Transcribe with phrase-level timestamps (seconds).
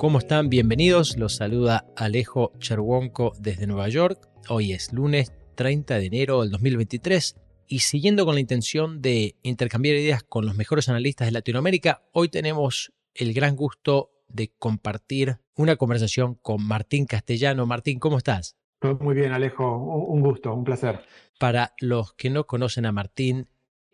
[0.00, 0.48] ¿Cómo están?
[0.48, 1.18] Bienvenidos.
[1.18, 4.30] Los saluda Alejo Cherwonko desde Nueva York.
[4.48, 7.36] Hoy es lunes 30 de enero del 2023
[7.66, 12.30] y siguiendo con la intención de intercambiar ideas con los mejores analistas de Latinoamérica, hoy
[12.30, 17.66] tenemos el gran gusto de compartir una conversación con Martín Castellano.
[17.66, 18.56] Martín, ¿cómo estás?
[19.00, 19.76] Muy bien, Alejo.
[19.76, 21.00] Un gusto, un placer.
[21.38, 23.48] Para los que no conocen a Martín,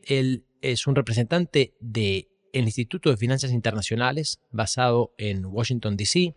[0.05, 1.75] él es un representante
[2.57, 6.37] del Instituto de Finanzas Internacionales basado en Washington, D.C.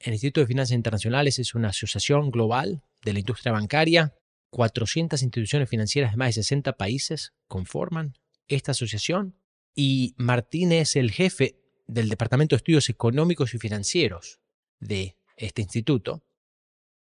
[0.00, 4.12] El Instituto de Finanzas Internacionales es una asociación global de la industria bancaria.
[4.50, 8.14] 400 instituciones financieras de más de 60 países conforman
[8.48, 9.36] esta asociación
[9.72, 14.40] y Martín es el jefe del Departamento de Estudios Económicos y Financieros
[14.80, 16.24] de este instituto.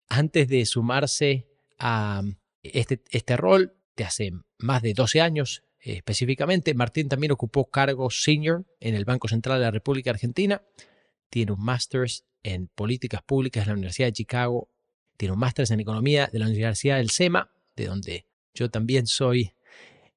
[0.10, 2.24] Antes de sumarse a
[2.64, 8.66] este, este rol, de hace más de 12 años específicamente, Martín también ocupó cargos senior
[8.80, 10.64] en el Banco Central de la República Argentina.
[11.30, 12.08] Tiene un máster
[12.44, 14.70] en políticas públicas en la Universidad de Chicago.
[15.18, 19.54] Tiene un máster en economía de la Universidad del SEMA, de donde yo también soy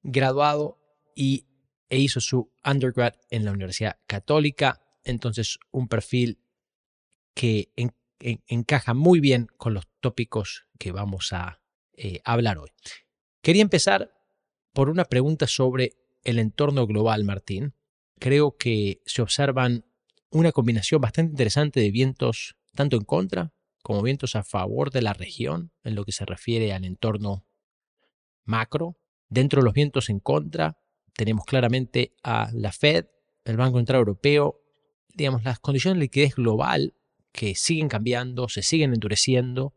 [0.03, 0.79] graduado
[1.15, 1.47] y
[1.89, 4.81] e hizo su undergrad en la Universidad Católica.
[5.05, 6.41] Entonces, un perfil
[7.35, 7.73] que
[8.19, 11.61] encaja muy bien con los tópicos que vamos a
[11.97, 12.71] eh, hablar hoy.
[13.43, 14.14] Quería empezar
[14.75, 15.93] por una pregunta sobre
[16.25, 17.75] el entorno global, Martín.
[18.19, 19.87] Creo que se observan
[20.31, 25.13] una combinación bastante interesante de vientos tanto en contra como vientos a favor de la
[25.13, 27.47] región en lo que se refiere al entorno
[28.45, 28.99] macro.
[29.29, 30.79] Dentro de los vientos en contra
[31.15, 33.07] tenemos claramente a la Fed,
[33.45, 34.61] el Banco Central Europeo,
[35.15, 36.95] digamos, las condiciones de liquidez global
[37.31, 39.75] que siguen cambiando, se siguen endureciendo,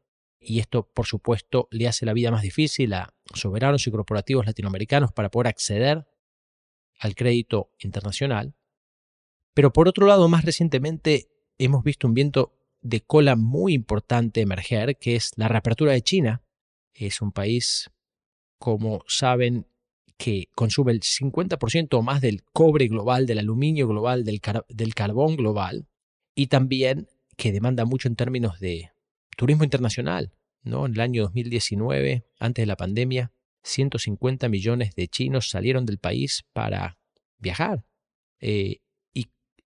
[0.48, 5.12] y esto, por supuesto, le hace la vida más difícil a soberanos y corporativos latinoamericanos
[5.12, 6.08] para poder acceder
[7.00, 8.56] al crédito internacional.
[9.53, 14.97] Pero por otro lado, más recientemente hemos visto un viento de cola muy importante emerger,
[14.97, 16.44] que es la reapertura de China.
[16.94, 17.90] Es un país,
[18.57, 19.68] como saben,
[20.18, 25.36] que consume el 50% o más del cobre global, del aluminio global, del, del carbón
[25.36, 25.90] global,
[26.34, 28.91] y también que demanda mucho en términos de
[29.38, 30.34] turismo internacional.
[30.64, 30.86] ¿no?
[30.86, 33.31] En el año 2019, antes de la pandemia,
[33.64, 36.98] 150 millones de chinos salieron del país para
[37.38, 37.86] viajar
[38.42, 38.81] eh,
[39.14, 39.30] y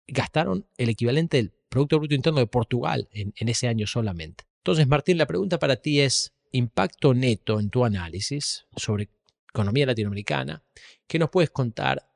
[0.08, 4.44] gastaron el equivalente del Producto Bruto Interno de Portugal en, en ese año solamente.
[4.58, 9.10] Entonces, Martín, la pregunta para ti es, impacto neto en tu análisis sobre
[9.50, 10.64] economía latinoamericana,
[11.08, 12.10] ¿qué nos puedes contar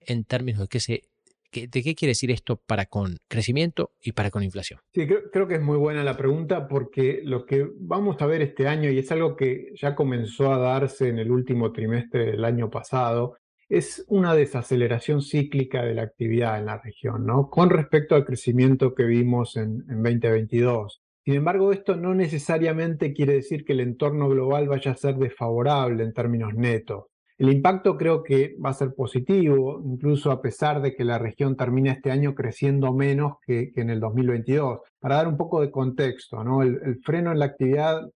[0.00, 1.09] en términos de qué se
[1.52, 4.78] ¿De qué quiere decir esto para con crecimiento y para con inflación?
[4.94, 8.68] Sí, creo, que es muy buena la pregunta porque lo que vamos a ver este
[8.68, 12.70] año, y es algo que ya comenzó a darse en el último trimestre del año
[12.70, 13.36] pasado,
[13.68, 17.48] es una desaceleración cíclica de la actividad en la región, ¿no?
[17.48, 21.02] Con respecto al crecimiento que vimos en, en 2022.
[21.24, 26.02] Sin embargo, esto no necesariamente quiere decir que el entorno global vaya a ser desfavorable
[26.02, 27.04] en términos netos.
[27.40, 31.56] El impacto creo que va a ser positivo, incluso a pesar de que la región
[31.56, 34.80] termina este año creciendo menos que, en el 2022.
[34.98, 38.06] Para dar un poco de contexto, el, freno en la actividad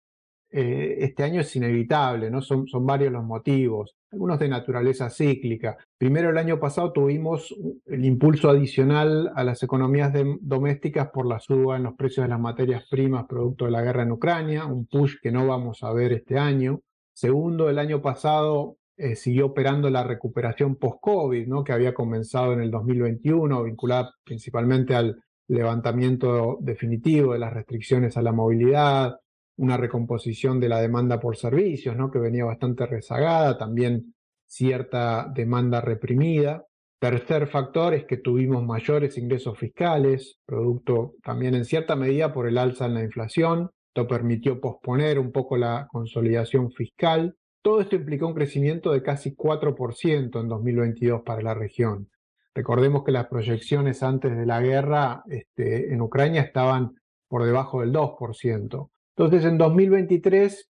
[0.51, 5.75] eh, este año es inevitable, son, varios los motivos, algunos de naturaleza cíclica.
[5.97, 7.51] Primero, el año pasado tuvimos
[7.87, 12.39] el impulso adicional a las economías domésticas por la suba en los precios de las
[12.39, 16.13] materias primas producto de la guerra en Ucrania, un push que no vamos a ver
[16.13, 16.81] este año.
[17.11, 21.63] Segundo, el año pasado eh, siguió operando la recuperación post-COVID, ¿no?
[21.63, 28.21] que había comenzado en el 2021, vinculada principalmente al levantamiento definitivo de las restricciones a
[28.21, 29.17] la movilidad,
[29.57, 32.11] una recomposición de la demanda por servicios, ¿no?
[32.11, 34.13] que venía bastante rezagada, también
[34.47, 36.65] cierta demanda reprimida.
[36.99, 42.57] Tercer factor es que tuvimos mayores ingresos fiscales, producto también en cierta medida por el
[42.57, 43.69] alza en la inflación.
[43.89, 47.35] Esto permitió posponer un poco la consolidación fiscal.
[47.65, 52.11] Todo esto implicó un crecimiento de casi 4% en 2022 para la región.
[52.53, 56.93] Recordemos que las proyecciones antes de la guerra este, en Ucrania estaban
[57.27, 58.89] por debajo del 2%.
[59.17, 60.69] Entonces, en 2023,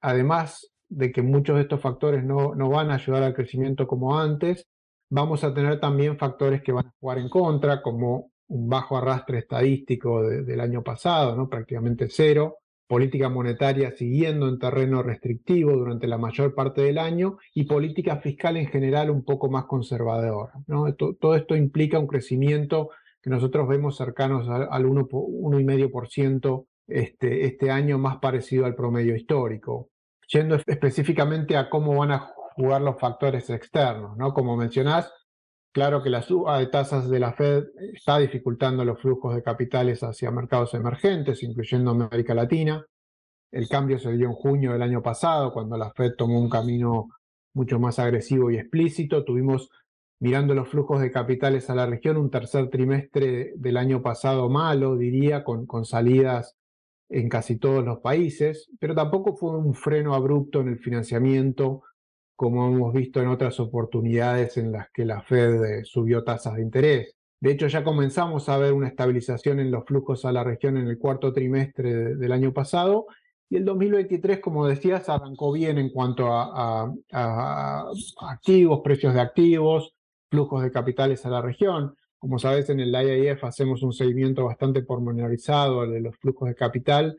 [0.00, 4.18] además de que muchos de estos factores no, no van a ayudar al crecimiento como
[4.18, 4.66] antes,
[5.10, 9.40] vamos a tener también factores que van a jugar en contra, como un bajo arrastre
[9.40, 11.50] estadístico del año pasado, ¿no?
[11.50, 12.60] prácticamente cero,
[12.90, 18.56] política monetaria siguiendo en terreno restrictivo durante la mayor parte del año y política fiscal
[18.56, 20.54] en general un poco más conservadora.
[20.98, 22.90] Todo, esto implica un crecimiento
[23.22, 29.90] que nosotros vemos cercanos al 1,5% este, este año más parecido al promedio histórico.
[30.26, 34.34] Yendo específicamente a cómo van a jugar los factores externos, ¿no?
[34.34, 35.12] Como mencionás,
[35.72, 40.02] Claro que la suba de tasas de la Fed está dificultando los flujos de capitales
[40.02, 42.84] hacia mercados emergentes, incluyendo América Latina.
[43.52, 47.08] El cambio se dio en junio del año pasado, cuando la Fed tomó un camino
[47.54, 49.24] mucho más agresivo y explícito.
[49.24, 49.70] Tuvimos,
[50.18, 54.96] mirando los flujos de capitales a la región, un tercer trimestre del año pasado malo,
[54.96, 56.56] diría, con, con salidas
[57.08, 61.82] en casi todos los países, pero tampoco fue un freno abrupto en el financiamiento
[62.40, 66.62] como hemos visto en otras oportunidades en las que la Fed eh, subió tasas de
[66.62, 67.14] interés.
[67.38, 70.86] De hecho, ya comenzamos a ver una estabilización en los flujos a la región en
[70.86, 73.08] el cuarto trimestre del año pasado
[73.50, 76.90] y el 2023, como decías, arrancó bien en cuanto a,
[78.22, 79.94] activos, precios de activos,
[80.30, 81.94] flujos de capitales a la región.
[82.16, 87.18] Como sabes, en el IIF hacemos un seguimiento bastante pormenorizado de los flujos de capital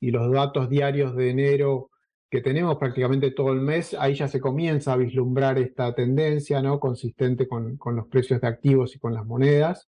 [0.00, 1.90] y los datos diarios de enero
[2.30, 6.80] que tenemos prácticamente todo el mes, ahí ya se comienza a vislumbrar esta tendencia ¿no?
[6.80, 9.88] consistente con, con los precios de activos y con las monedas.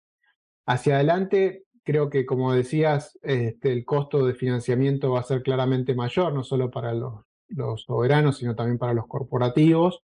[0.65, 5.95] Hacia adelante, creo que como decías, este, el costo de financiamiento va a ser claramente
[5.95, 10.01] mayor, no solo para los, los soberanos, sino también para los corporativos.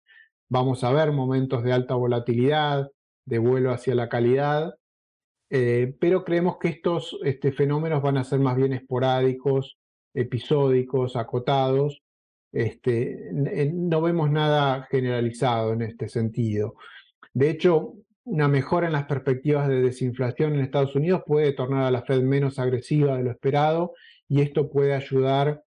[0.49, 2.91] Vamos a ver momentos de alta volatilidad,
[3.25, 4.75] de vuelo hacia la calidad,
[5.49, 9.77] eh, pero creemos que estos este, fenómenos van a ser más bien esporádicos,
[10.13, 12.01] episódicos, acotados,
[12.51, 16.75] este, no vemos nada generalizado en este sentido.
[17.33, 17.93] De hecho,
[18.23, 22.21] una mejora en las perspectivas de desinflación en Estados Unidos puede tornar a la Fed
[22.21, 23.93] menos agresiva de lo esperado
[24.27, 25.63] y esto puede ayudar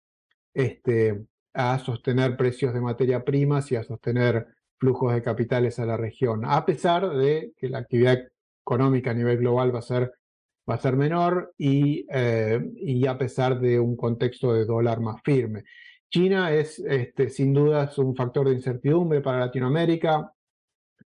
[0.53, 4.47] este, a sostener precios de materia primas y a sostener
[4.77, 8.19] flujos de capitales a la región, a pesar de que la actividad
[8.63, 10.11] económica a nivel global va a ser,
[10.69, 15.21] va a ser menor y, eh, y a pesar de un contexto de dólar más
[15.23, 15.63] firme.
[16.11, 20.33] China es este, sin duda un factor de incertidumbre para Latinoamérica,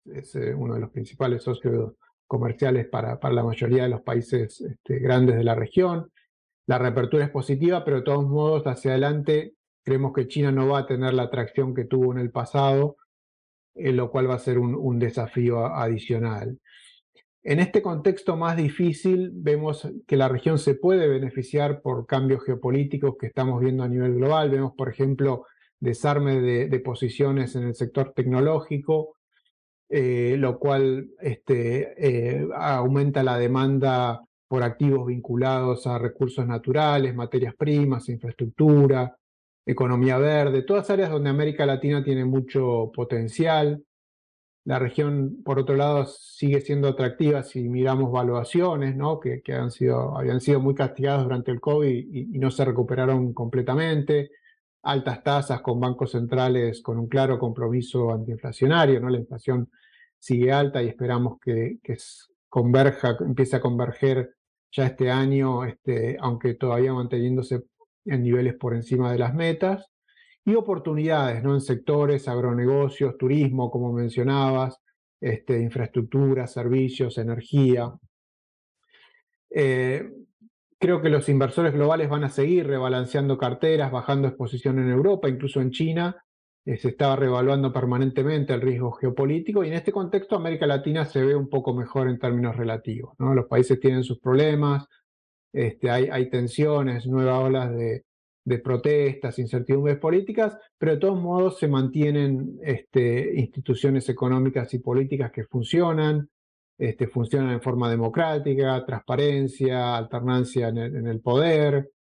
[0.06, 1.96] es eh, uno de los principales socios
[2.28, 6.12] comerciales para, la mayoría de los países este, grandes de la región.
[6.68, 10.80] La reapertura es positiva, pero de todos modos hacia adelante creemos que China no va
[10.80, 12.98] a tener la atracción que tuvo en el pasado,
[13.74, 16.60] eh, lo cual va a ser un desafío adicional.
[17.46, 23.16] En este contexto más difícil, vemos que la región se puede beneficiar por cambios geopolíticos
[23.20, 24.50] que estamos viendo a nivel global.
[24.50, 25.46] Vemos, por ejemplo,
[25.78, 29.18] desarme de, posiciones en el sector tecnológico,
[29.90, 37.56] eh, lo cual este, eh, aumenta la demanda por activos vinculados a recursos naturales, materias
[37.58, 39.18] primas, infraestructura,
[39.66, 43.84] economía verde, todas áreas donde América Latina tiene mucho potencial.
[44.66, 49.20] La región, por otro lado, sigue siendo atractiva si miramos valuaciones, ¿no?
[49.20, 54.32] que, han sido, habían sido muy castigadas durante el COVID y, no se recuperaron completamente.
[54.84, 59.00] Altas tasas con bancos centrales con un claro compromiso antiinflacionario.
[59.02, 59.10] ¿no?
[59.10, 59.70] La inflación
[60.18, 61.98] sigue alta y esperamos que, que
[62.50, 64.36] converja, empiece a converger
[64.72, 67.64] ya este año, este, aunque todavía manteniéndose
[68.06, 69.93] en niveles por encima de las metas
[70.46, 71.54] y oportunidades ¿no?
[71.54, 74.80] en sectores, agronegocios, turismo, como mencionabas,
[75.22, 77.94] este, infraestructura, servicios, energía.
[79.50, 80.12] Eh,
[80.78, 85.62] creo que los inversores globales van a seguir rebalanceando carteras, bajando exposición en Europa, incluso
[85.62, 86.18] en China.
[86.66, 91.24] Eh, se estaba revaluando permanentemente el riesgo geopolítico y en este contexto América Latina se
[91.24, 93.16] ve un poco mejor en términos relativos.
[93.18, 94.88] Los países tienen sus problemas,
[95.54, 98.06] este, hay, hay tensiones, nuevas olas de,
[98.46, 105.32] de protestas, incertidumbres políticas, pero de todos modos se mantienen este, instituciones económicas y políticas
[105.32, 106.30] que funcionan,
[106.78, 111.92] este, funcionan en forma democrática, transparencia, alternancia en el, poder,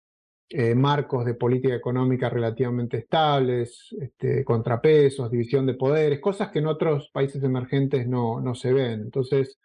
[0.48, 6.66] eh, marcos de política económica relativamente estables, este, contrapesos, división de poderes, cosas que en
[6.66, 9.02] otros países emergentes no, no se ven.
[9.02, 9.58] Entonces,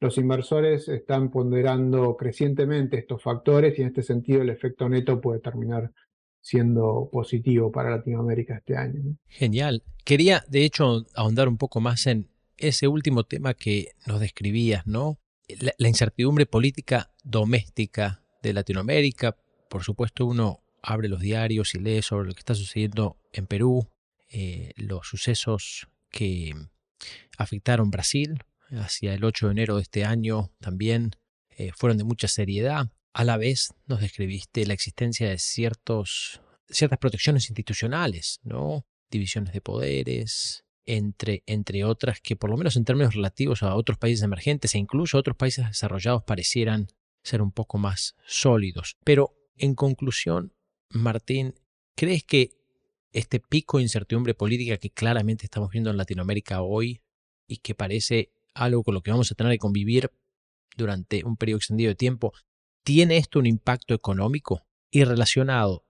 [0.00, 5.40] los inversores están ponderando crecientemente estos factores y en este sentido el efecto neto puede
[5.40, 5.90] terminar
[6.48, 9.18] siendo positivo para Latinoamérica este año.
[9.26, 9.82] Genial.
[10.02, 15.18] Quería, de hecho, ahondar un poco más en ese último tema que nos describías, ¿no?
[15.60, 19.36] La, incertidumbre política doméstica de Latinoamérica.
[19.68, 23.86] Por supuesto, uno abre los diarios y lee sobre lo que está sucediendo en Perú,
[24.30, 26.54] eh, los sucesos que
[27.36, 31.10] afectaron Brasil hacia el 8 de enero de este año también
[31.50, 32.90] eh, fueron de mucha seriedad.
[33.12, 38.86] A la vez nos describiste la existencia de ciertos, ciertas protecciones institucionales, ¿no?
[39.10, 43.98] Divisiones de poderes, entre, entre otras que por lo menos en términos relativos a otros
[43.98, 46.88] países emergentes e incluso a otros países desarrollados parecieran
[47.22, 48.96] ser un poco más sólidos.
[49.04, 50.54] Pero en conclusión,
[50.88, 51.54] Martín,
[51.94, 52.52] ¿crees que
[53.12, 57.02] este pico de incertidumbre política que claramente estamos viendo en Latinoamérica hoy
[57.46, 60.10] y que parece algo con lo que vamos a tener que convivir
[60.76, 62.32] durante un periodo extendido de tiempo,
[62.88, 64.62] ¿tiene esto un impacto económico?
[64.90, 65.84] Y relacionado,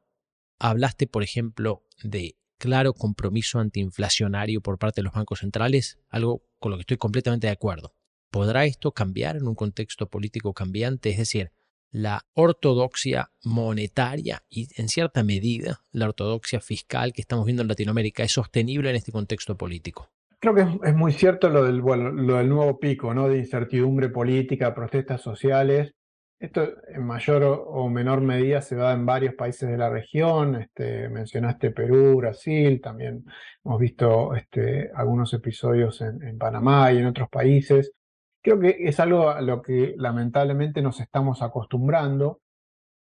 [0.58, 6.72] hablaste, por ejemplo, de claro compromiso antiinflacionario por parte de los bancos centrales, algo con
[6.72, 7.94] lo que estoy completamente de acuerdo.
[8.32, 11.10] ¿Podrá esto cambiar en un contexto político cambiante?
[11.10, 11.52] Es decir,
[11.92, 18.24] la ortodoxia monetaria y en cierta medida la ortodoxia fiscal que estamos viendo en Latinoamérica
[18.24, 20.10] es sostenible en este contexto político.
[20.40, 23.28] Creo que es, muy cierto lo del, lo del nuevo pico, ¿no?
[23.28, 25.94] De incertidumbre política, protestas sociales.
[26.40, 30.54] Esto en mayor o menor medida se da en varios países de la región.
[30.54, 33.24] Este, mencionaste Perú, Brasil, también
[33.64, 37.92] hemos visto este, algunos episodios en, en Panamá y en otros países.
[38.40, 42.40] Creo que es algo a lo que lamentablemente nos estamos acostumbrando.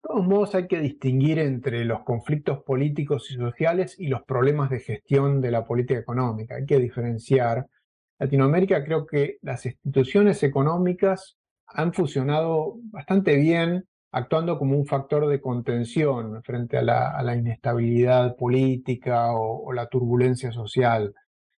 [0.02, 4.70] De todos modos, hay que distinguir entre los conflictos políticos y sociales y los problemas
[4.70, 6.56] de gestión de la política económica.
[6.56, 7.66] Hay que diferenciar.
[8.18, 11.37] Latinoamérica creo que las instituciones económicas
[11.68, 19.32] han funcionado bastante bien, actuando como un factor de contención frente a la, inestabilidad política
[19.34, 21.14] o, la turbulencia social.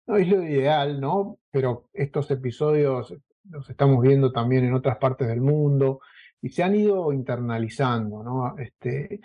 [0.06, 1.38] No es lo ideal, ¿no?
[1.50, 3.14] Pero estos episodios
[3.50, 6.00] los estamos viendo también en otras partes del mundo
[6.40, 8.56] y se han ido internalizando, ¿no?
[8.58, 9.20] Este,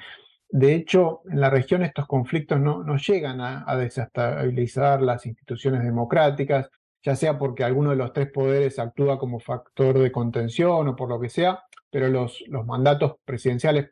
[0.50, 6.70] de hecho, en la región estos conflictos no, no llegan a, desestabilizar las instituciones democráticas,
[7.04, 11.10] ya sea porque alguno de los tres poderes actúa como factor de contención o por
[11.10, 13.92] lo que sea, pero los, los mandatos presidenciales,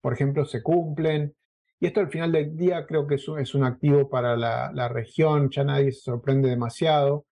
[0.00, 1.34] por ejemplo, se cumplen.
[1.80, 4.72] Y esto al final del día creo que es un, es un activo para la,
[4.74, 7.26] la, región, ya nadie se sorprende demasiado.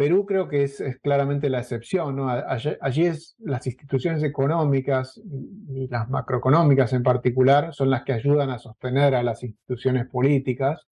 [0.00, 2.30] Perú creo que es, claramente la excepción, ¿no?
[2.30, 5.20] Allí, es las instituciones económicas
[5.68, 10.86] y las macroeconómicas en particular son las que ayudan a sostener a las instituciones políticas.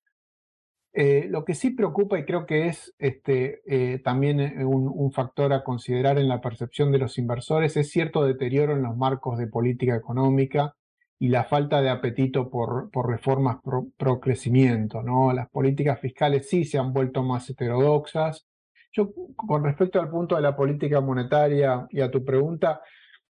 [1.00, 5.52] Eh, lo que sí preocupa y creo que es este, eh, también eh, un, factor
[5.52, 9.46] a considerar en la percepción de los inversores es cierto deterioro en los marcos de
[9.46, 10.74] política económica
[11.20, 15.00] y la falta de apetito por, reformas pro, pro, crecimiento.
[15.04, 15.32] ¿no?
[15.32, 18.48] Las políticas fiscales sí se han vuelto más heterodoxas
[18.90, 22.80] yo, con respecto al punto de la política monetaria y a tu pregunta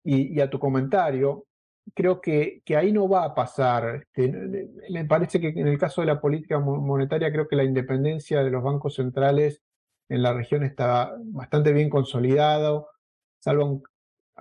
[0.02, 1.47] y, a tu comentario,
[1.95, 4.07] creo que, que, ahí no va a pasar.
[4.14, 8.43] Este, me parece que en el caso de la política monetaria, creo que la independencia
[8.43, 9.62] de los bancos centrales
[10.09, 12.88] en la región está bastante bien consolidado,
[13.41, 13.83] salvo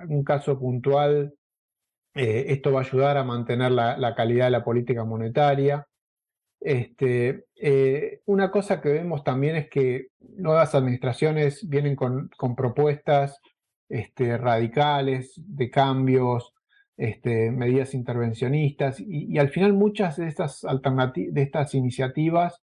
[0.08, 1.34] un, caso puntual.
[2.16, 5.88] Eh, esto va a ayudar a mantener la calidad de la política monetaria.
[6.64, 13.42] Este, eh, una cosa que vemos también es que nuevas administraciones vienen con, propuestas
[13.90, 16.53] este, radicales de cambios,
[16.98, 22.62] este, medidas intervencionistas, y, al final muchas de estas, de estas iniciativas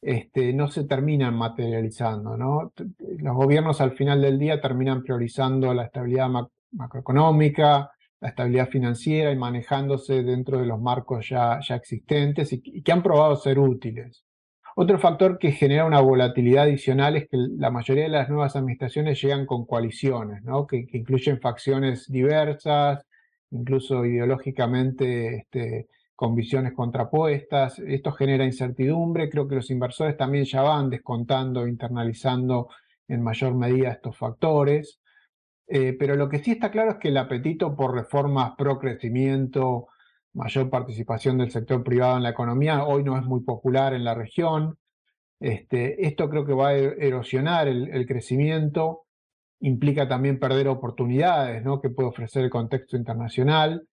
[0.00, 2.36] este, no se terminan materializando.
[2.36, 6.28] Los gobiernos al final del día terminan priorizando la estabilidad
[6.72, 7.90] macroeconómica,
[8.20, 13.36] la estabilidad financiera y manejándose dentro de los marcos ya, existentes y, que han probado
[13.36, 14.24] ser útiles.
[14.76, 19.22] Otro factor que genera una volatilidad adicional es que la mayoría de las nuevas administraciones
[19.22, 23.06] llegan con coaliciones, que, incluyen facciones diversas,
[23.54, 27.78] incluso ideológicamente este, con visiones contrapuestas.
[27.78, 29.30] Esto genera incertidumbre.
[29.30, 32.68] Creo que los inversores también ya van descontando, internalizando
[33.08, 35.00] en mayor medida estos factores.
[35.66, 39.88] Eh, pero lo que sí está claro es que el apetito por reformas pro crecimiento,
[40.34, 44.14] mayor participación del sector privado en la economía, hoy no es muy popular en la
[44.14, 44.76] región.
[45.40, 49.03] Este, esto creo que va a er-, erosionar el, crecimiento,
[49.64, 53.86] implica también perder oportunidades que puede ofrecer el contexto internacional.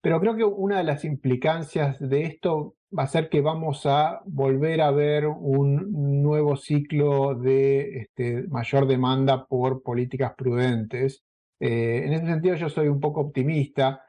[0.00, 4.20] Pero creo que una de las implicancias de esto va a ser que vamos a
[4.26, 11.24] volver a ver un nuevo ciclo de este, mayor demanda por políticas prudentes.
[11.58, 14.02] Eh, en ese sentido yo soy un poco optimista.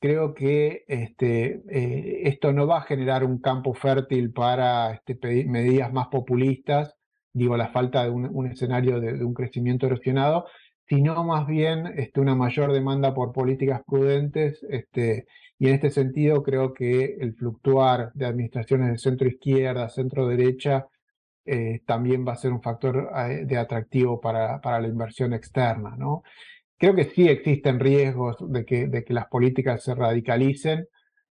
[0.00, 5.92] Creo que este, eh, esto no va a generar un campo fértil para este, medidas
[5.92, 6.94] más populistas,
[7.34, 10.46] digo, la falta de un, escenario de, un crecimiento erosionado,
[10.88, 15.26] sino más bien este, una mayor demanda por políticas prudentes este,
[15.58, 20.86] y en este sentido creo que el fluctuar de administraciones de centro izquierda, centro derecha,
[21.44, 25.94] eh, también va a ser un factor eh, de atractivo para, para, la inversión externa.
[25.96, 26.22] ¿no?
[26.78, 30.86] Creo que sí existen riesgos de que, de que las políticas se radicalicen,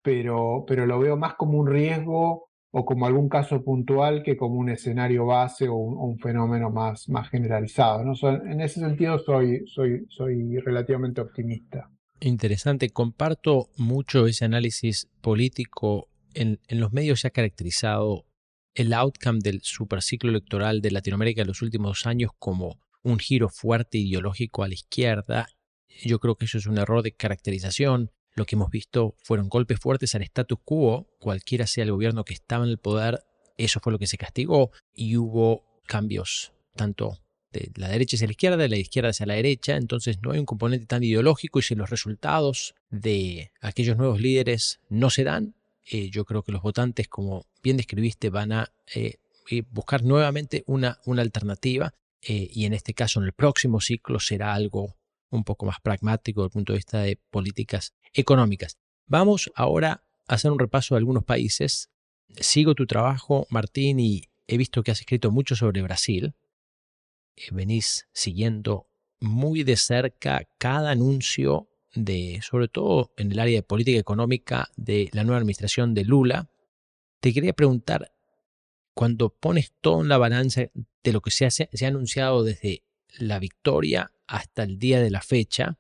[0.03, 4.57] pero, pero lo veo más como un riesgo o como algún caso puntual que como
[4.57, 8.05] un escenario base o un, fenómeno más, más generalizado.
[8.05, 8.15] ¿no?
[8.45, 11.91] en ese sentido soy, soy, soy relativamente optimista.
[12.21, 16.09] Interesante, comparto mucho ese análisis político.
[16.35, 18.27] En, los medios se ha caracterizado
[18.75, 23.99] el outcome del superciclo electoral de Latinoamérica en los últimos años como un giro fuerte
[23.99, 25.49] ideológico a la izquierda.
[26.05, 28.11] Yo creo que eso es un error de caracterización.
[28.35, 32.35] Lo que hemos visto fueron golpes fuertes al status quo, cualquiera sea el gobierno que
[32.35, 33.25] estaba en el poder,
[33.57, 37.19] eso fue lo que se castigó y hubo cambios tanto
[37.53, 40.39] de la derecha hacia la izquierda, de la izquierda hacia la derecha, entonces no hay
[40.39, 45.55] un componente tan ideológico y si los resultados de aquellos nuevos líderes no se dan,
[45.85, 49.17] eh, yo creo que los votantes, como bien describiste, van a eh,
[49.51, 54.53] eh, buscar nuevamente una, una alternativa y en este caso en el próximo ciclo será
[54.53, 54.95] algo
[55.31, 58.79] un poco más pragmático desde el punto de vista de políticas económicas.
[59.07, 61.91] Vamos ahora a hacer un repaso de algunos países.
[62.39, 66.35] Sigo tu trabajo, Martín, y he visto que has escrito mucho sobre Brasil.
[67.51, 68.89] venís siguiendo
[69.21, 75.11] muy de cerca cada anuncio de, sobre todo en el área de política económica de
[75.13, 76.51] la nueva administración de Lula.
[77.21, 78.13] Te quería preguntar,
[78.95, 80.63] cuando pones todo en la balanza
[81.03, 82.85] de lo que se, se ha anunciado desde
[83.19, 85.80] la victoria hasta el día de la fecha,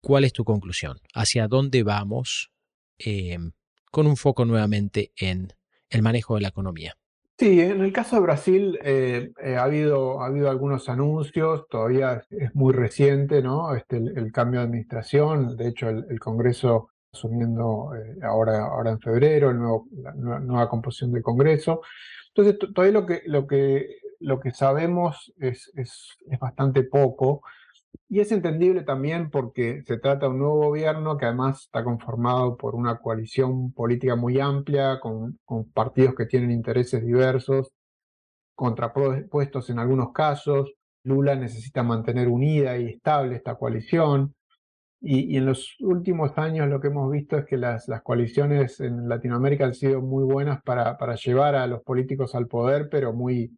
[0.00, 0.98] ¿cuál es tu conclusión?
[1.14, 2.50] ¿Hacia dónde vamos?
[2.98, 3.52] Em,
[3.90, 5.52] con un foco nuevamente en
[5.90, 6.94] el manejo de la economía.
[7.38, 12.24] Sí, en el caso de Brasil eh, eh, ha, habido, ha habido algunos anuncios, todavía
[12.30, 13.76] es muy reciente, ¿no?
[13.76, 19.50] Este, el, cambio de administración, de hecho el, Congreso asumiendo eh, ahora, ahora en febrero
[19.50, 19.58] el
[20.02, 21.80] la nueva, composición del Congreso.
[22.34, 23.86] Entonces, todavía lo que, lo que,
[24.18, 27.42] lo que sabemos es, es, es bastante poco.
[28.10, 32.56] Y es entendible también porque se trata de un nuevo gobierno que además está conformado
[32.56, 35.38] por una coalición política muy amplia, con,
[35.74, 37.70] partidos que tienen intereses diversos,
[38.54, 40.72] contrapuestos en algunos casos.
[41.04, 44.34] Lula necesita mantener unida y estable esta coalición.
[45.00, 49.66] Y, en los últimos años lo que hemos visto es que las, coaliciones en Latinoamérica
[49.66, 53.52] han sido muy buenas para llevar a los políticos al poder, pero muy,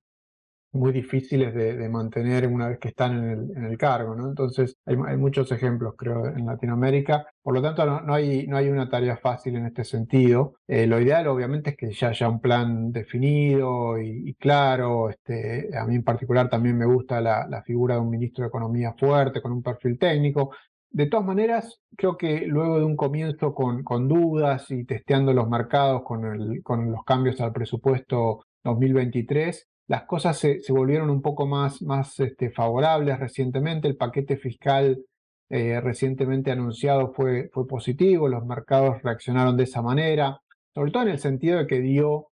[0.72, 4.28] muy difíciles de, mantener una vez que están en el, en el cargo, ¿no?
[4.28, 7.26] Entonces hay, muchos ejemplos, creo, en Latinoamérica.
[7.42, 10.54] Por lo tanto, no, hay, no hay una tarea fácil en este sentido.
[10.68, 15.10] Eh, lo ideal, obviamente, es que ya haya un plan definido y, claro.
[15.10, 18.48] Este, a mí en particular también me gusta la, la figura de un ministro de
[18.48, 20.52] Economía fuerte, con un perfil técnico.
[20.92, 25.48] De todas maneras, creo que luego de un comienzo con, con dudas y testeando los
[25.48, 31.48] mercados con, el, con los cambios al presupuesto 2023, las cosas se, volvieron un poco
[31.48, 31.82] más,
[32.20, 33.88] este, favorables recientemente.
[33.88, 35.04] El paquete fiscal
[35.48, 40.38] eh, recientemente anunciado fue, fue positivo, los mercados reaccionaron de esa manera,
[40.72, 42.28] sobre todo en el sentido de que dio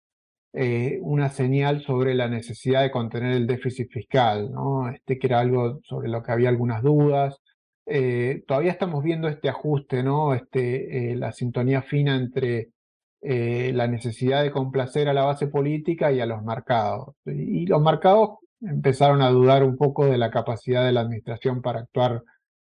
[0.53, 4.89] eh, una señal sobre la necesidad de contener el déficit fiscal, ¿no?
[4.89, 7.37] este, que era algo sobre lo que había algunas dudas.
[7.85, 10.33] Eh, todavía estamos viendo este ajuste, ¿no?
[10.33, 12.69] este, la sintonía fina entre
[13.23, 17.15] eh, la necesidad de complacer a la base política y a los mercados.
[17.25, 21.79] Y los mercados empezaron a dudar un poco de la capacidad de la administración para
[21.79, 22.23] actuar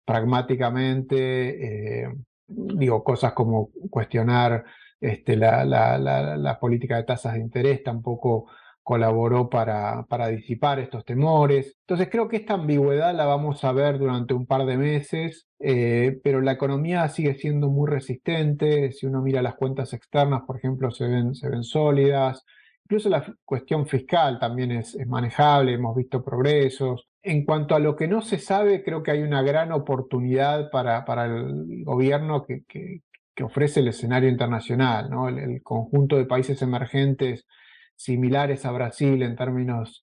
[0.04, 2.14] pragmáticamente, eh,
[2.46, 4.64] digo, cosas como cuestionar
[5.00, 8.46] este, la, la, la, política de tasas de interés tampoco
[8.84, 11.74] colaboró para, para disipar estos temores.
[11.80, 16.20] Entonces creo que esta ambigüedad la vamos a ver durante un par de meses, eh,
[16.22, 18.92] pero la economía sigue siendo muy resistente.
[18.92, 22.44] Si uno mira las cuentas externas, por ejemplo, se ven, se ven sólidas.
[22.84, 27.08] Incluso la cuestión fiscal también es, manejable, hemos visto progresos.
[27.22, 31.06] En cuanto a lo que no se sabe, creo que hay una gran oportunidad para,
[31.06, 33.00] para el gobierno que, que,
[33.42, 35.28] ofrece el escenario internacional, ¿no?
[35.28, 37.46] el conjunto de países emergentes
[37.96, 40.02] similares a Brasil en términos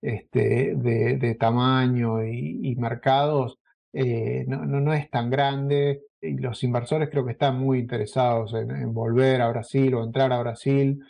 [0.00, 3.58] este, de, tamaño y, mercados,
[3.92, 9.42] eh, no, no, es tan grande los inversores creo que están muy interesados en, volver
[9.42, 11.00] a Brasil o entrar a Brasil.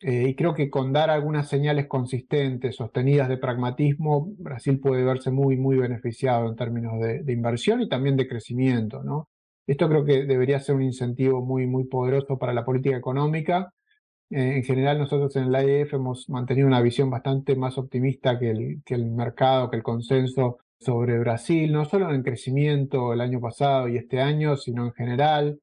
[0.00, 5.30] Eh, y creo que con dar algunas señales consistentes, sostenidas de pragmatismo, Brasil puede verse
[5.30, 9.02] muy, muy beneficiado en términos de, de inversión y también de crecimiento.
[9.04, 9.28] ¿no?
[9.66, 13.72] Esto creo que debería ser un incentivo muy, muy poderoso para la política económica
[14.32, 18.50] eh, en general, nosotros en el IEF hemos mantenido una visión bastante más optimista que
[18.50, 23.88] el, el mercado, que el consenso sobre Brasil, no solo en crecimiento el año pasado
[23.88, 25.60] y este año, sino en general.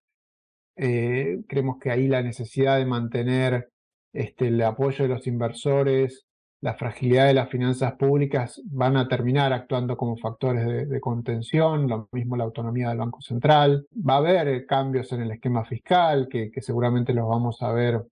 [0.76, 3.70] Eh, creemos que ahí la necesidad de mantener
[4.14, 6.26] este, el apoyo de los inversores,
[6.62, 12.08] la fragilidad de las finanzas públicas van a terminar actuando como factores de, contención, lo
[12.12, 13.88] mismo la autonomía del Banco Central.
[14.08, 18.04] Va a haber cambios en el esquema fiscal que seguramente los vamos a ver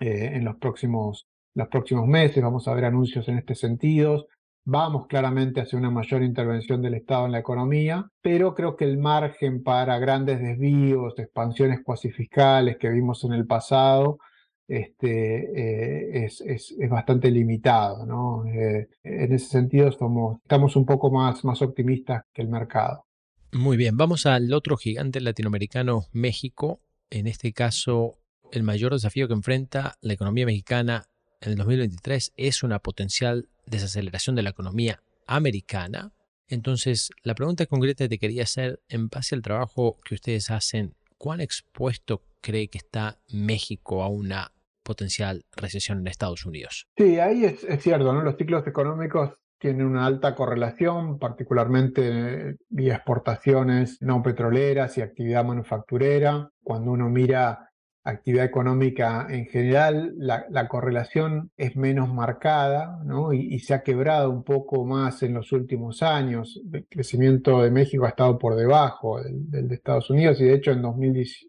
[0.00, 2.42] eh, en los próximos, los próximos meses.
[2.42, 4.26] Vamos a ver anuncios en este sentido.
[4.64, 8.98] Vamos claramente hacia una mayor intervención del Estado en la economía, pero creo que el
[8.98, 14.18] margen para grandes desvíos, expansiones cuasi fiscales que vimos en el pasado,
[14.66, 18.04] este, es, es, bastante limitado.
[18.04, 18.44] ¿no?
[18.44, 23.06] en ese sentido estamos un poco más, más optimistas que el mercado.
[23.52, 26.80] Muy bien, vamos al otro gigante latinoamericano, México.
[27.08, 28.18] En este caso,
[28.52, 31.08] el mayor desafío que enfrenta la economía mexicana
[31.40, 36.12] en el 2023 es una potencial desaceleración de la economía americana.
[36.48, 40.94] Entonces, la pregunta concreta que te quería hacer, en base al trabajo que ustedes hacen,
[41.18, 46.86] ¿cuán expuesto cree que está México a una potencial recesión en Estados Unidos?
[46.96, 48.22] Sí, ahí es, cierto, ¿no?
[48.22, 56.48] Los ciclos económicos tienen una alta correlación, particularmente vía exportaciones no petroleras y actividad manufacturera.
[56.62, 57.67] Cuando uno mira
[58.10, 63.32] actividad económica en general, la, correlación es menos marcada ¿no?
[63.32, 66.60] y, se ha quebrado un poco más en los últimos años.
[66.72, 70.72] El crecimiento de México ha estado por debajo del, de Estados Unidos y de hecho
[70.72, 70.82] en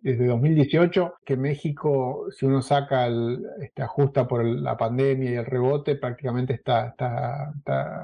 [0.01, 5.45] desde 2018 que México, si uno saca el, este, ajusta por la pandemia y el
[5.45, 7.53] rebote, prácticamente está, está,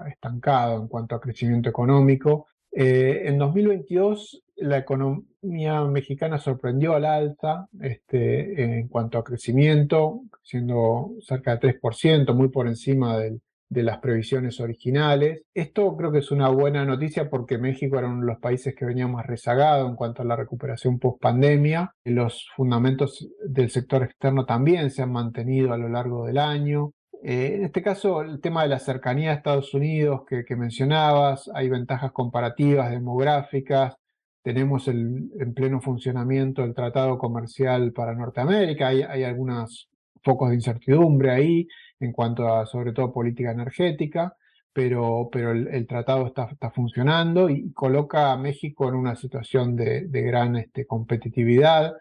[0.08, 2.48] estancado en cuanto a crecimiento económico.
[2.72, 11.14] Eh, en 2022 la economía mexicana sorprendió al alza este, en cuanto a crecimiento, siendo
[11.22, 15.44] cerca de 3%, muy por encima de las previsiones originales.
[15.54, 18.86] Esto creo que es una buena noticia porque México era uno de los países que
[18.86, 21.94] venía más rezagado en cuanto a la recuperación post pandemia.
[22.06, 26.92] Los fundamentos del sector externo también se han mantenido a lo largo del año.
[27.24, 31.70] Eh, en este caso, el tema de la cercanía a Estados Unidos que mencionabas, hay
[31.70, 33.96] ventajas comparativas, demográficas,
[34.46, 39.90] tenemos el, en pleno funcionamiento el tratado comercial para Norteamérica, hay, hay algunos
[40.24, 41.68] focos de incertidumbre ahí
[42.00, 44.36] en cuanto a sobre todo política energética,
[44.72, 50.02] pero, pero el, tratado está, está, funcionando y coloca a México en una situación de,
[50.10, 51.96] de gran este, competitividad.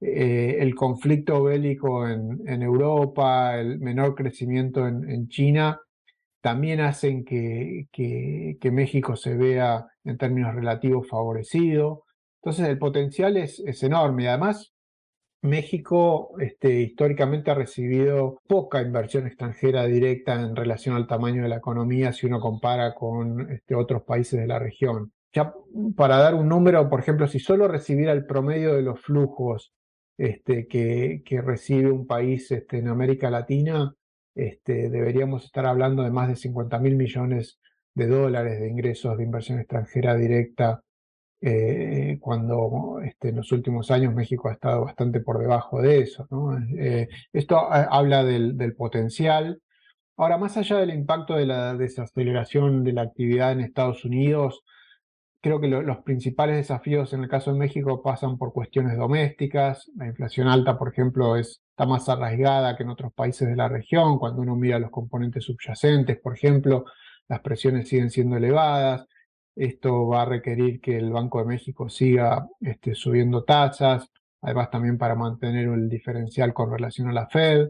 [0.00, 5.80] Eh, el conflicto bélico en, en, Europa, el menor crecimiento en, en China,
[6.44, 12.04] también hacen que, que, México se vea en términos relativos favorecido.
[12.42, 14.28] Entonces el potencial es, es enorme.
[14.28, 14.74] Además,
[15.40, 21.56] México este, históricamente ha recibido poca inversión extranjera directa en relación al tamaño de la
[21.56, 25.12] economía si uno compara con este, otros países de la región.
[25.32, 25.54] Ya
[25.96, 29.72] para dar un número, por ejemplo, si solo recibiera el promedio de los flujos
[30.18, 33.94] este, que, que, recibe un país este, en América Latina,
[34.34, 37.58] este, deberíamos estar hablando de más de 50 mil millones
[37.94, 40.82] de dólares de ingresos de inversión extranjera directa,
[41.40, 46.26] eh, cuando este, en los últimos años México ha estado bastante por debajo de eso.
[46.78, 49.60] Eh, esto habla del, del, potencial.
[50.16, 54.62] Ahora, más allá del impacto de la desaceleración de la actividad en Estados Unidos,
[55.44, 59.90] creo que los principales desafíos en el caso de México pasan por cuestiones domésticas.
[59.94, 63.68] La inflación alta, por ejemplo, es, está más arraigada que en otros países de la
[63.68, 64.18] región.
[64.18, 66.86] Cuando uno mira los componentes subyacentes, por ejemplo,
[67.28, 69.06] las presiones siguen siendo elevadas.
[69.54, 74.96] Esto va a requerir que el Banco de México siga este, subiendo tasas, además también
[74.96, 77.68] para mantener el diferencial con relación a la Fed.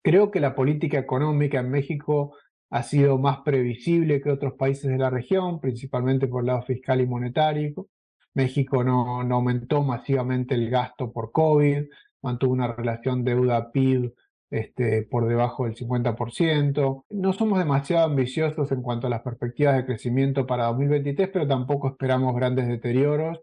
[0.00, 2.36] Creo que la política económica en México
[2.70, 7.00] ha sido más previsible que otros países de la región, principalmente por el lado fiscal
[7.00, 7.88] y monetario.
[8.34, 11.84] México no, aumentó masivamente el gasto por COVID,
[12.22, 14.12] mantuvo una relación deuda-PIB
[14.50, 17.04] este, por debajo del 50%.
[17.10, 21.88] No somos demasiado ambiciosos en cuanto a las perspectivas de crecimiento para 2023, pero tampoco
[21.88, 23.40] esperamos grandes deterioros.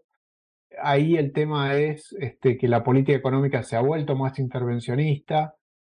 [0.82, 5.54] Ahí el tema es este, que la política económica se ha vuelto más intervencionista,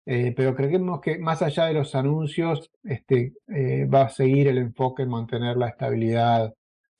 [0.08, 4.58] eh, pero creemos que más allá de los anuncios, este, eh, va a seguir el
[4.58, 6.54] enfoque en mantener la estabilidad,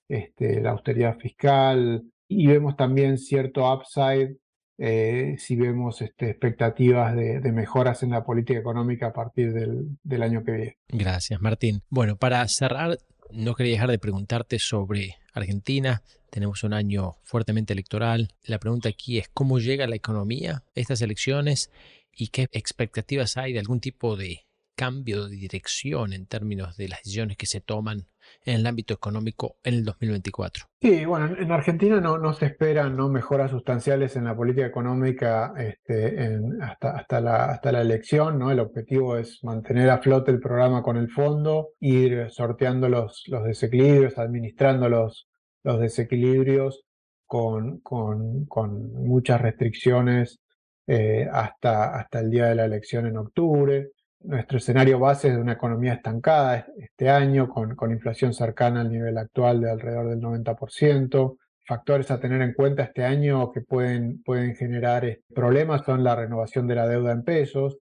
[0.08, 4.36] este, la austeridad fiscal y vemos también cierto upside
[4.78, 10.22] eh, si vemos este, expectativas de, mejoras en la política económica a partir del, del
[10.22, 10.78] año que viene.
[10.88, 11.82] Gracias, Martín.
[11.88, 12.98] Bueno, para cerrar,
[13.30, 16.02] no quería dejar de preguntarte sobre Argentina.
[16.28, 18.28] Tenemos un año fuertemente electoral.
[18.44, 21.70] La pregunta aquí es cómo llega la economía a estas elecciones
[22.16, 27.00] y qué expectativas hay de algún tipo de cambio de dirección en términos de las
[27.00, 28.06] decisiones que se toman
[28.44, 30.66] en el ámbito económico en el 2024?
[30.80, 33.08] Sí, bueno, en Argentina no, se esperan ¿no?
[33.08, 38.38] mejoras sustanciales en la política económica este, hasta, hasta, la, hasta la elección.
[38.38, 38.50] ¿no?
[38.50, 43.44] El objetivo es mantener a flote el programa con el fondo, ir sorteando los, los
[43.44, 45.28] desequilibrios, administrando los,
[45.62, 46.82] los desequilibrios
[47.24, 50.40] con, con muchas restricciones
[50.86, 53.90] eh, hasta, hasta el día de la elección en octubre.
[54.20, 58.90] Nuestro escenario base es de una economía estancada este año, con, con inflación cercana al
[58.90, 61.36] nivel actual de alrededor del 90%.
[61.66, 66.14] factores a tener en cuenta este año que pueden, pueden generar eh, problemas son la
[66.14, 67.78] renovación de la deuda en pesos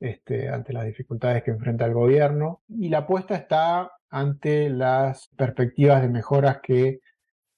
[0.00, 6.02] este, ante las dificultades que enfrenta el gobierno y la apuesta está ante las perspectivas
[6.02, 7.00] de mejoras que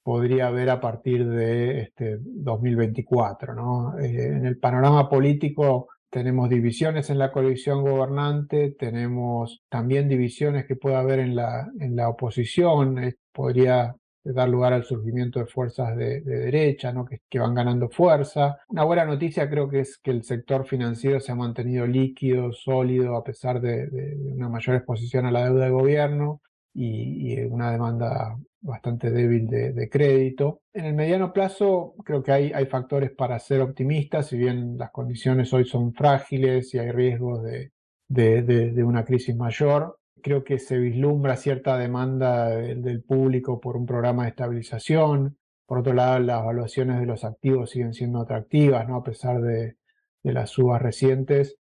[0.09, 3.55] podría haber a partir de este 2024.
[3.55, 3.99] ¿no?
[3.99, 10.77] Eh, en el panorama político tenemos divisiones en la coalición gobernante, tenemos también divisiones que
[10.77, 15.94] puede haber en la, en la oposición, eh, podría dar lugar al surgimiento de fuerzas
[15.94, 17.05] de, derecha, ¿no?
[17.05, 18.57] que, que, van ganando fuerza.
[18.71, 23.14] Una buena noticia creo que es que el sector financiero se ha mantenido líquido, sólido,
[23.14, 26.40] a pesar de, de una mayor exposición a la deuda de gobierno
[26.79, 30.61] y, y una demanda bastante débil de, crédito.
[30.73, 34.91] En el mediano plazo creo que hay, hay factores para ser optimistas, si bien las
[34.91, 37.73] condiciones hoy son frágiles y hay riesgos de,
[38.09, 39.99] de una crisis mayor.
[40.23, 45.38] Creo que se vislumbra cierta demanda del, público por un programa de estabilización.
[45.67, 48.97] Por otro lado, las evaluaciones de los activos siguen siendo atractivas, ¿no?
[48.97, 49.77] a pesar de,
[50.23, 51.57] las subas recientes.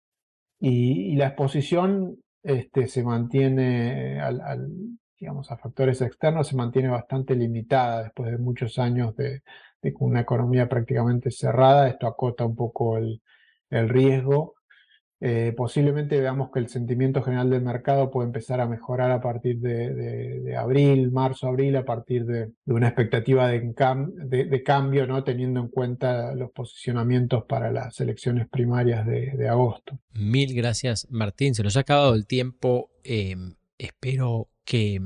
[0.60, 4.78] Y, la exposición este, se mantiene al,
[5.18, 9.42] digamos, a factores externos se mantiene bastante limitada después de muchos años de,
[9.98, 11.88] una economía prácticamente cerrada.
[11.88, 13.20] Esto acota un poco el,
[13.70, 14.54] riesgo.
[15.20, 19.58] Eh, posiblemente veamos que el sentimiento general del mercado puede empezar a mejorar a partir
[19.58, 25.24] de, abril, marzo, abril, a partir de, una expectativa de, cambio, ¿no?
[25.24, 29.98] teniendo en cuenta los posicionamientos para las elecciones primarias de, agosto.
[30.14, 31.54] Mil gracias, Martín.
[31.54, 32.90] Se nos ha acabado el tiempo.
[33.02, 33.36] Eh,
[33.76, 35.00] espero que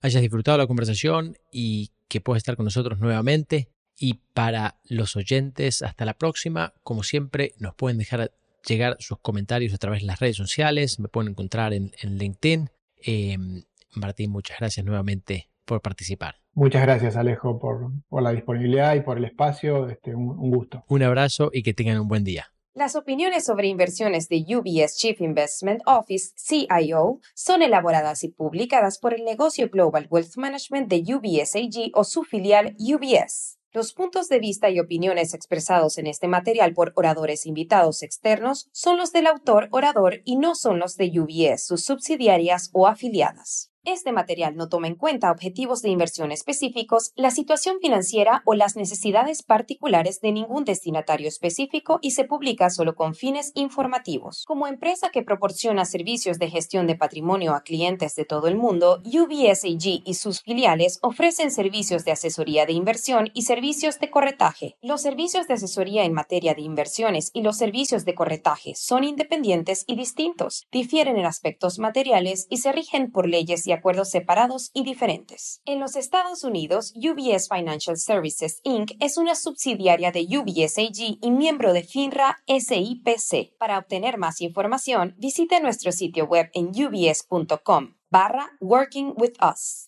[0.00, 3.68] hayas disfrutado la conversación y que puedas estar con nosotros nuevamente.
[3.98, 6.74] Y para los oyentes, hasta la próxima.
[6.82, 8.32] Como siempre, nos pueden dejar
[8.66, 11.00] llegar sus comentarios a través de las redes sociales.
[11.00, 12.70] Me pueden encontrar en, LinkedIn.
[12.96, 16.36] Em, Martín, muchas gracias nuevamente por participar.
[16.54, 17.90] Muchas gracias, Alejo, por,
[18.22, 19.88] la disponibilidad y por el espacio.
[19.88, 20.84] Este, un gusto.
[20.88, 22.52] Un abrazo y que tengan un buen día.
[22.78, 29.14] Las opiniones sobre inversiones de UBS Chief Investment Office, CIO, son elaboradas y publicadas por
[29.14, 33.58] el negocio Global Wealth Management de UBS AG o su filial UBS.
[33.72, 38.96] Los puntos de vista y opiniones expresados en este material por oradores invitados externos son
[38.96, 43.72] los del autor orador y no son los de UBS, sus subsidiarias o afiliadas.
[43.90, 48.76] Este material no toma en cuenta objetivos de inversión específicos, la situación financiera o las
[48.76, 54.44] necesidades particulares de ningún destinatario específico y se publica solo con fines informativos.
[54.46, 59.00] Como empresa que proporciona servicios de gestión de patrimonio a clientes de todo el mundo,
[59.06, 64.76] UBSAG y sus filiales ofrecen servicios de asesoría de inversión y servicios de corretaje.
[64.82, 69.84] Los servicios de asesoría en materia de inversiones y los servicios de corretaje son independientes
[69.86, 74.84] y distintos, difieren en aspectos materiales y se rigen por leyes y acuerdos separados y
[74.84, 75.62] diferentes.
[75.64, 78.92] En los Estados Unidos, UBS Financial Services Inc.
[79.00, 83.56] es una subsidiaria de UBS AG y miembro de FINRA SIPC.
[83.58, 89.87] Para obtener más información, visite nuestro sitio web en ubs.com barra Working with Us.